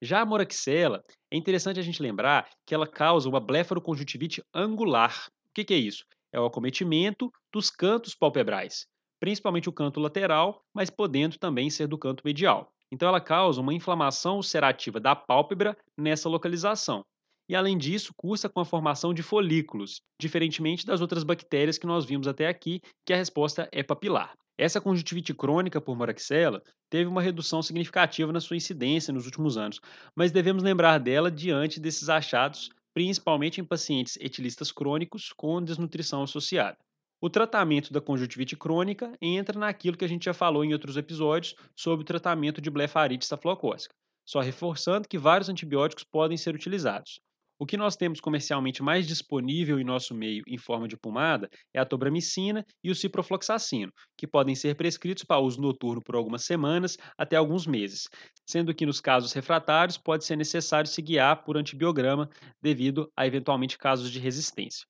[0.03, 5.29] Já a moraxella, é interessante a gente lembrar que ela causa uma blefaroconjuntivite angular.
[5.29, 6.05] O que, que é isso?
[6.33, 8.88] É o acometimento dos cantos palpebrais
[9.20, 12.70] principalmente o canto lateral, mas podendo também ser do canto medial.
[12.92, 17.05] Então, ela causa uma inflamação ulcerativa da pálpebra nessa localização.
[17.48, 22.05] E, além disso, cursa com a formação de folículos, diferentemente das outras bactérias que nós
[22.05, 24.35] vimos até aqui, que a resposta é papilar.
[24.57, 29.81] Essa conjuntivite crônica por moraxella teve uma redução significativa na sua incidência nos últimos anos,
[30.14, 36.79] mas devemos lembrar dela diante desses achados, principalmente em pacientes etilistas crônicos com desnutrição associada.
[37.24, 41.54] O tratamento da conjuntivite crônica entra naquilo que a gente já falou em outros episódios
[41.74, 43.94] sobre o tratamento de blefarite estafilocócica,
[44.26, 47.18] só reforçando que vários antibióticos podem ser utilizados.
[47.58, 51.80] O que nós temos comercialmente mais disponível em nosso meio em forma de pomada é
[51.80, 56.98] a tobramicina e o ciprofloxacino, que podem ser prescritos para uso noturno por algumas semanas
[57.16, 58.06] até alguns meses,
[58.46, 62.28] sendo que nos casos refratários pode ser necessário se guiar por antibiograma
[62.60, 64.84] devido a eventualmente casos de resistência.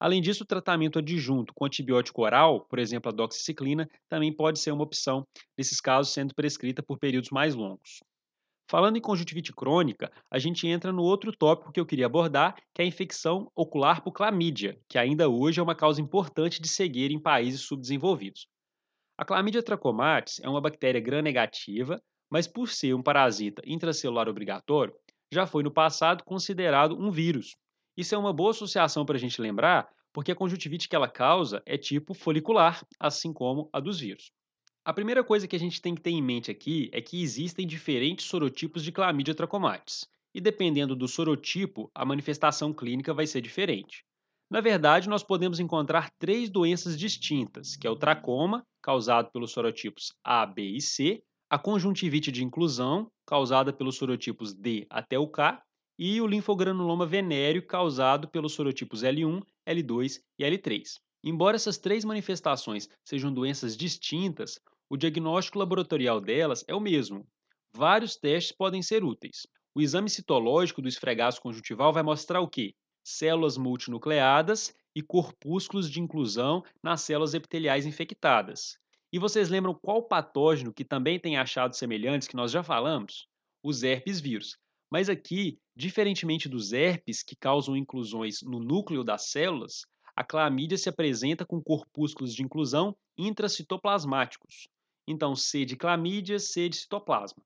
[0.00, 4.70] Além disso, o tratamento adjunto com antibiótico oral, por exemplo, a doxiciclina, também pode ser
[4.70, 7.98] uma opção, nesses casos sendo prescrita por períodos mais longos.
[8.70, 12.82] Falando em conjuntivite crônica, a gente entra no outro tópico que eu queria abordar, que
[12.82, 17.14] é a infecção ocular por clamídia, que ainda hoje é uma causa importante de cegueira
[17.14, 18.46] em países subdesenvolvidos.
[19.16, 24.94] A clamídia trachomatis é uma bactéria gram-negativa, mas por ser um parasita intracelular obrigatório,
[25.32, 27.56] já foi no passado considerado um vírus,
[27.98, 31.60] isso é uma boa associação para a gente lembrar, porque a conjuntivite que ela causa
[31.66, 34.30] é tipo folicular, assim como a dos vírus.
[34.84, 37.66] A primeira coisa que a gente tem que ter em mente aqui é que existem
[37.66, 44.04] diferentes sorotipos de Chlamydia trachomatis, e dependendo do sorotipo, a manifestação clínica vai ser diferente.
[44.48, 50.12] Na verdade, nós podemos encontrar três doenças distintas, que é o tracoma, causado pelos sorotipos
[50.22, 55.60] A, B e C, a conjuntivite de inclusão, causada pelos sorotipos D até o K,
[55.98, 61.00] e o linfogranuloma venéreo causado pelos sorotipos L1, L2 e L3.
[61.24, 67.26] Embora essas três manifestações sejam doenças distintas, o diagnóstico laboratorial delas é o mesmo.
[67.74, 69.46] Vários testes podem ser úteis.
[69.74, 72.74] O exame citológico do esfregaço conjuntival vai mostrar o quê?
[73.04, 78.78] Células multinucleadas e corpúsculos de inclusão nas células epiteliais infectadas.
[79.12, 83.26] E vocês lembram qual patógeno que também tem achados semelhantes que nós já falamos?
[83.62, 84.56] Os herpes vírus.
[84.90, 89.82] Mas aqui, diferentemente dos herpes, que causam inclusões no núcleo das células,
[90.16, 94.68] a clamídia se apresenta com corpúsculos de inclusão intracitoplasmáticos.
[95.06, 97.42] Então, C de clamídia, C de citoplasma.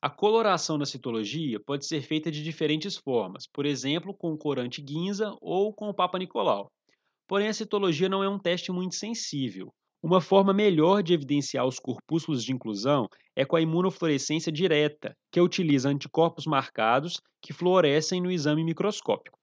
[0.00, 5.34] A coloração na citologia pode ser feita de diferentes formas, por exemplo, com corante Guinza
[5.40, 6.70] ou com o Papa Nicolau.
[7.26, 9.72] Porém, a citologia não é um teste muito sensível.
[10.06, 15.40] Uma forma melhor de evidenciar os corpúsculos de inclusão é com a imunofluorescência direta, que
[15.40, 19.36] utiliza anticorpos marcados que fluorescem no exame microscópico.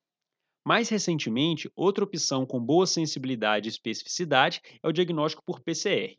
[0.66, 6.16] Mais recentemente, outra opção com boa sensibilidade e especificidade é o diagnóstico por PCR.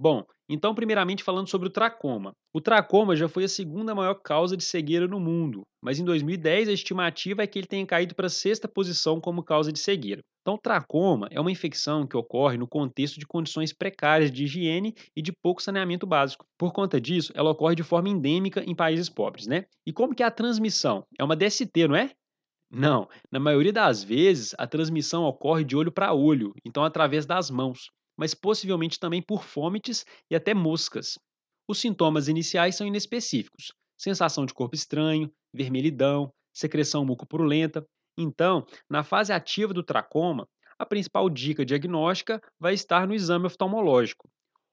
[0.00, 2.30] Bom, então, primeiramente falando sobre o tracoma.
[2.54, 6.68] O tracoma já foi a segunda maior causa de cegueira no mundo, mas em 2010
[6.68, 10.22] a estimativa é que ele tenha caído para a sexta posição como causa de cegueira.
[10.40, 14.94] Então, o tracoma é uma infecção que ocorre no contexto de condições precárias de higiene
[15.16, 16.46] e de pouco saneamento básico.
[16.56, 19.64] Por conta disso, ela ocorre de forma endêmica em países pobres, né?
[19.84, 21.04] E como que é a transmissão?
[21.18, 22.12] É uma DST, não é?
[22.70, 27.50] Não, na maioria das vezes a transmissão ocorre de olho para olho, então através das
[27.50, 31.18] mãos mas possivelmente também por fômites e até moscas.
[31.68, 37.86] Os sintomas iniciais são inespecíficos: sensação de corpo estranho, vermelhidão, secreção mucopurulenta.
[38.18, 44.28] Então, na fase ativa do tracoma, a principal dica diagnóstica vai estar no exame oftalmológico.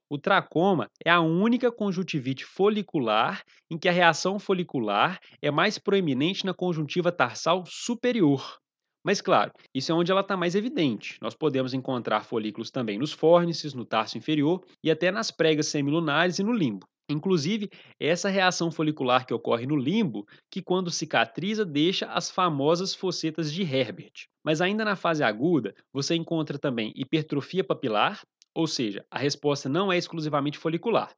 [0.09, 6.45] O tracoma é a única conjuntivite folicular em que a reação folicular é mais proeminente
[6.45, 8.59] na conjuntiva tarsal superior.
[9.05, 11.19] Mas, claro, isso é onde ela está mais evidente.
[11.21, 16.39] Nós podemos encontrar folículos também nos fórnices, no tarso inferior e até nas pregas semilunares
[16.39, 16.87] e no limbo.
[17.07, 23.53] Inclusive, essa reação folicular que ocorre no limbo, que quando cicatriza deixa as famosas fossetas
[23.53, 24.25] de Herbert.
[24.43, 28.23] Mas ainda na fase aguda, você encontra também hipertrofia papilar,
[28.55, 31.13] ou seja, a resposta não é exclusivamente folicular.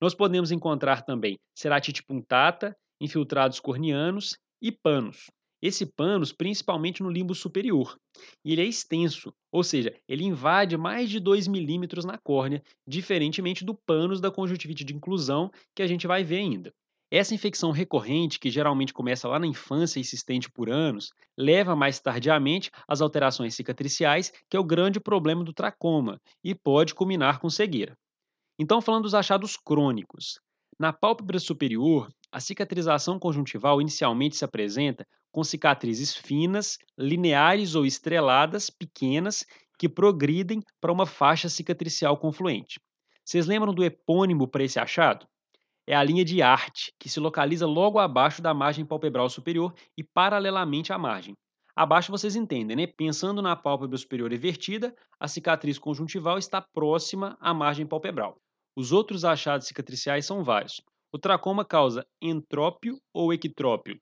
[0.00, 5.32] Nós podemos encontrar também ceratite punctata, infiltrados corneanos e panos.
[5.66, 7.98] Esse pânus, principalmente no limbo superior,
[8.44, 13.64] e ele é extenso, ou seja, ele invade mais de 2 milímetros na córnea, diferentemente
[13.64, 16.70] do pânus da conjuntivite de inclusão, que a gente vai ver ainda.
[17.10, 21.74] Essa infecção recorrente, que geralmente começa lá na infância e se estende por anos, leva
[21.74, 27.40] mais tardiamente às alterações cicatriciais, que é o grande problema do tracoma, e pode culminar
[27.40, 27.96] com cegueira.
[28.58, 30.38] Então, falando dos achados crônicos.
[30.78, 38.70] Na pálpebra superior, a cicatrização conjuntival inicialmente se apresenta com cicatrizes finas, lineares ou estreladas,
[38.70, 39.46] pequenas,
[39.78, 42.80] que progridem para uma faixa cicatricial confluente.
[43.24, 45.26] Vocês lembram do epônimo para esse achado?
[45.86, 50.02] É a linha de arte, que se localiza logo abaixo da margem palpebral superior e
[50.02, 51.36] paralelamente à margem.
[51.76, 52.86] Abaixo vocês entendem, né?
[52.86, 58.38] Pensando na pálpebra superior invertida, a cicatriz conjuntival está próxima à margem palpebral.
[58.76, 60.80] Os outros achados cicatriciais são vários.
[61.12, 64.00] O tracoma causa entrópio ou ectrópio?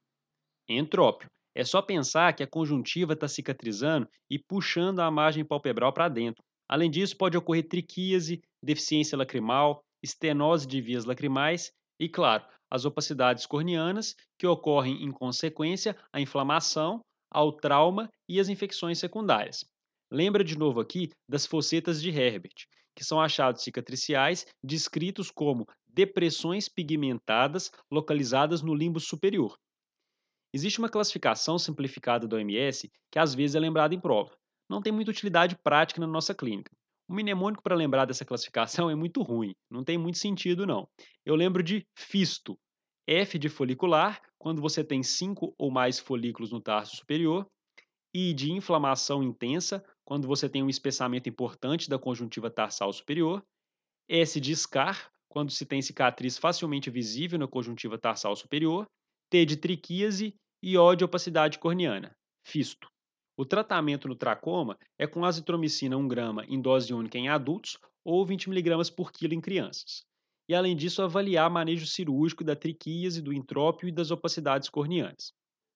[0.69, 1.29] Entrópio.
[1.55, 6.43] É só pensar que a conjuntiva está cicatrizando e puxando a margem palpebral para dentro.
[6.67, 11.71] Além disso, pode ocorrer triquíase, deficiência lacrimal, estenose de vias lacrimais
[12.01, 18.49] e, claro, as opacidades corneanas, que ocorrem em consequência à inflamação, ao trauma e às
[18.49, 19.63] infecções secundárias.
[20.11, 26.69] Lembra de novo aqui das fossetas de Herbert, que são achados cicatriciais descritos como depressões
[26.69, 29.59] pigmentadas localizadas no limbo superior.
[30.55, 34.37] Existe uma classificação simplificada da OMS que às vezes é lembrada em prova.
[34.69, 36.71] Não tem muita utilidade prática na nossa clínica.
[37.09, 40.89] O mnemônico para lembrar dessa classificação é muito ruim, não tem muito sentido não.
[41.25, 42.59] Eu lembro de fisto,
[43.07, 47.47] F de folicular, quando você tem cinco ou mais folículos no tarso superior,
[48.15, 53.43] I de inflamação intensa, quando você tem um espessamento importante da conjuntiva tarsal superior,
[54.09, 58.87] S de scar, quando se tem cicatriz facilmente visível na conjuntiva tarsal superior,
[59.31, 62.89] T de triquíase e O de opacidade corneana, fisto.
[63.37, 68.27] O tratamento no tracoma é com azitromicina 1 grama em dose única em adultos ou
[68.27, 70.05] 20 mg por quilo em crianças.
[70.49, 75.33] E além disso, avaliar manejo cirúrgico da triquíase, do intrópio e das opacidades corneanas.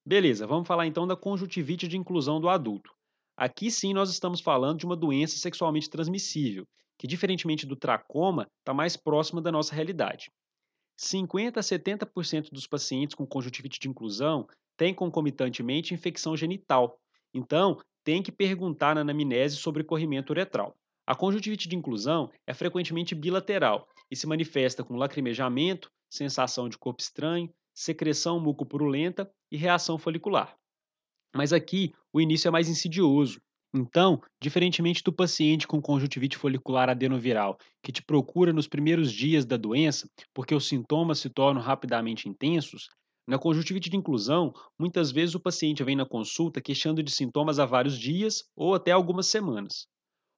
[0.07, 2.96] Beleza, vamos falar então da conjuntivite de inclusão do adulto.
[3.37, 6.67] Aqui sim nós estamos falando de uma doença sexualmente transmissível,
[6.99, 10.31] que, diferentemente do tracoma, está mais próxima da nossa realidade.
[10.97, 16.99] 50 a 70% dos pacientes com conjuntivite de inclusão têm concomitantemente infecção genital.
[17.35, 20.75] Então, tem que perguntar na anamnese sobre corrimento uretral.
[21.07, 27.03] A conjuntivite de inclusão é frequentemente bilateral e se manifesta com lacrimejamento, sensação de corpo
[27.03, 30.57] estranho, secreção mucopurulenta e reação folicular.
[31.37, 33.41] Mas aqui o início é mais insidioso.
[33.75, 39.57] Então, diferentemente do paciente com conjuntivite folicular adenoviral, que te procura nos primeiros dias da
[39.57, 42.89] doença, porque os sintomas se tornam rapidamente intensos,
[43.29, 47.67] na conjuntivite de inclusão, muitas vezes o paciente vem na consulta queixando de sintomas há
[47.67, 49.89] vários dias ou até algumas semanas.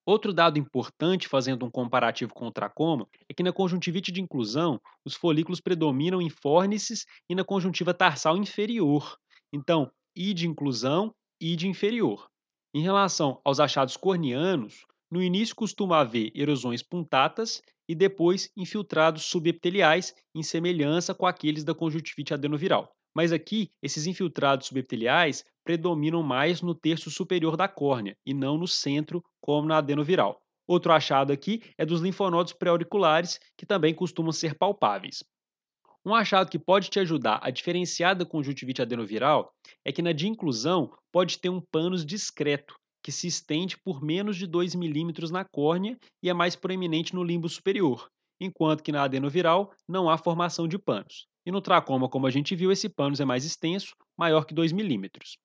[0.07, 4.81] Outro dado importante, fazendo um comparativo com o tracoma, é que na conjuntivite de inclusão,
[5.05, 9.19] os folículos predominam em fórnices e na conjuntiva tarsal inferior.
[9.53, 12.29] Então, I de inclusão, I de inferior.
[12.75, 20.15] Em relação aos achados corneanos, no início costuma haver erosões puntatas e depois infiltrados subepiteliais,
[20.35, 22.93] em semelhança com aqueles da conjuntivite adenoviral.
[23.15, 28.69] Mas aqui, esses infiltrados subepiteliais predominam mais no terço superior da córnea e não no
[28.69, 30.41] centro, como na adenoviral.
[30.67, 35.25] Outro achado aqui é dos linfonodos pré-auriculares, que também costumam ser palpáveis.
[36.05, 39.53] Um achado que pode te ajudar a diferenciar da conjuntivite adenoviral
[39.85, 44.37] é que na de inclusão pode ter um pânus discreto, que se estende por menos
[44.37, 48.09] de 2 milímetros na córnea e é mais proeminente no limbo superior,
[48.41, 51.27] enquanto que na adenoviral não há formação de panos.
[51.45, 54.73] E no tracoma, como a gente viu, esse pânus é mais extenso, maior que 2
[54.73, 55.37] milímetros.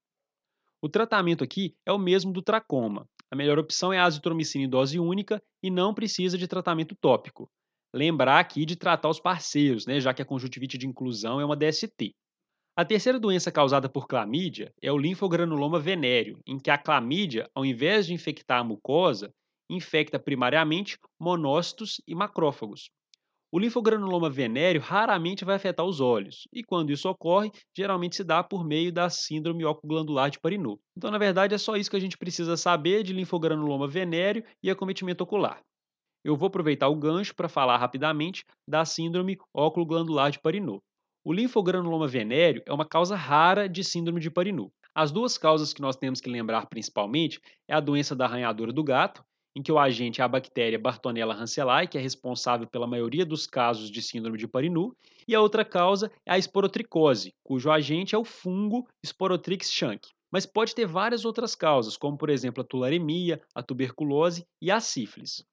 [0.82, 3.08] O tratamento aqui é o mesmo do tracoma.
[3.32, 7.50] A melhor opção é a azitromicina em dose única e não precisa de tratamento tópico
[7.94, 11.56] lembrar aqui de tratar os parceiros, né, já que a conjuntivite de inclusão é uma
[11.56, 12.16] DST.
[12.76, 17.64] A terceira doença causada por clamídia é o linfogranuloma venéreo, em que a clamídia, ao
[17.64, 19.32] invés de infectar a mucosa,
[19.70, 22.90] infecta primariamente monócitos e macrófagos.
[23.52, 28.44] O linfogranuloma venéreo raramente vai afetar os olhos, e quando isso ocorre, geralmente se dá
[28.44, 30.82] por meio da síndrome ocoglandular de Parinot.
[30.98, 34.72] Então, na verdade, é só isso que a gente precisa saber de linfogranuloma venéreo e
[34.72, 35.62] acometimento ocular
[36.24, 40.82] eu vou aproveitar o gancho para falar rapidamente da síndrome óculo-glandular de Parinot.
[41.24, 44.72] O linfogranuloma venéreo é uma causa rara de síndrome de Parinot.
[44.96, 48.84] As duas causas que nós temos que lembrar principalmente é a doença da arranhadora do
[48.84, 49.24] gato,
[49.56, 53.46] em que o agente é a bactéria Bartonella rancelae, que é responsável pela maioria dos
[53.46, 54.96] casos de síndrome de Parinot,
[55.28, 60.10] e a outra causa é a esporotricose, cujo agente é o fungo Sporotrix shank.
[60.32, 64.80] Mas pode ter várias outras causas, como por exemplo a tularemia, a tuberculose e a
[64.80, 65.46] sífilis.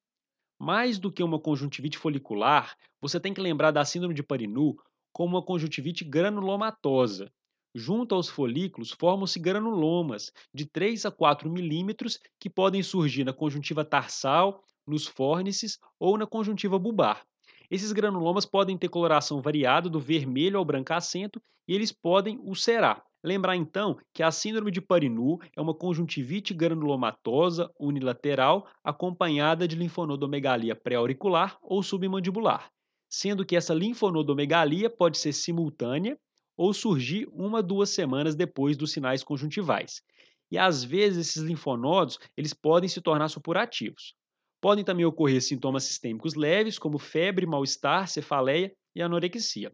[0.62, 4.76] Mais do que uma conjuntivite folicular, você tem que lembrar da síndrome de Parinut
[5.10, 7.32] como uma conjuntivite granulomatosa.
[7.74, 13.86] Junto aos folículos formam-se granulomas de 3 a 4 milímetros que podem surgir na conjuntiva
[13.86, 17.24] tarsal, nos fórnices ou na conjuntiva bulbar.
[17.70, 23.04] Esses granulomas podem ter coloração variada do vermelho ao brancacento e eles podem ulcerar.
[23.22, 30.74] Lembrar então que a síndrome de Parinut é uma conjuntivite granulomatosa unilateral acompanhada de linfonodomegalia
[30.74, 32.72] pré-auricular ou submandibular,
[33.08, 36.18] sendo que essa linfonodomegalia pode ser simultânea
[36.56, 40.02] ou surgir uma duas semanas depois dos sinais conjuntivais.
[40.50, 44.14] E às vezes esses linfonodos eles podem se tornar supurativos.
[44.60, 49.72] Podem também ocorrer sintomas sistêmicos leves, como febre, mal-estar, cefaleia e anorexia.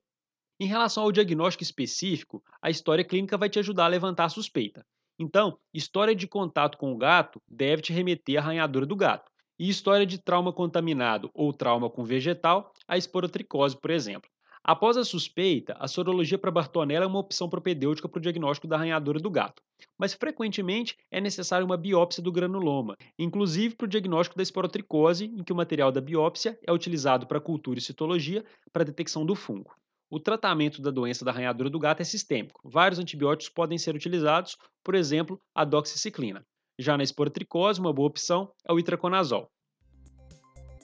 [0.60, 4.86] Em relação ao diagnóstico específico, a história clínica vai te ajudar a levantar a suspeita.
[5.18, 9.30] Então, história de contato com o gato deve te remeter à arranhadora do gato.
[9.58, 14.30] E história de trauma contaminado ou trauma com vegetal, a esporotricose, por exemplo.
[14.68, 18.74] Após a suspeita, a sorologia para Bartonella é uma opção propedêutica para o diagnóstico da
[18.74, 19.62] arranhadora do gato,
[19.96, 25.44] mas frequentemente é necessária uma biópsia do granuloma, inclusive para o diagnóstico da esporotricose, em
[25.44, 29.72] que o material da biópsia é utilizado para cultura e citologia para detecção do fungo.
[30.10, 32.60] O tratamento da doença da arranhadura do gato é sistêmico.
[32.64, 36.44] Vários antibióticos podem ser utilizados, por exemplo, a doxiciclina.
[36.76, 39.48] Já na esporotricose, uma boa opção é o itraconazol.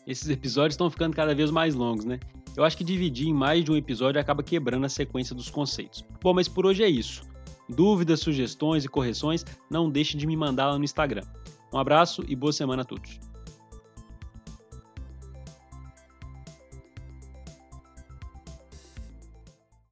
[0.07, 2.19] Esses episódios estão ficando cada vez mais longos, né?
[2.57, 6.05] Eu acho que dividir em mais de um episódio acaba quebrando a sequência dos conceitos.
[6.21, 7.23] Bom, mas por hoje é isso.
[7.69, 11.23] Dúvidas, sugestões e correções, não deixe de me mandar lá no Instagram.
[11.73, 13.19] Um abraço e boa semana a todos.